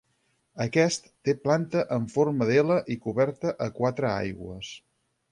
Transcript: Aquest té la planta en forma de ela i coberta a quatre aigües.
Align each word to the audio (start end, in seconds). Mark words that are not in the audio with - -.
Aquest 0.63 1.03
té 1.27 1.33
la 1.35 1.41
planta 1.43 1.83
en 1.97 2.07
forma 2.13 2.47
de 2.51 2.55
ela 2.61 2.77
i 2.95 2.97
coberta 3.03 3.51
a 3.67 3.67
quatre 3.81 4.09
aigües. 4.13 4.71